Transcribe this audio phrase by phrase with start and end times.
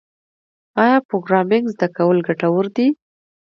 [0.83, 2.87] آیا پروګرامینګ زده کول ګټور دي؟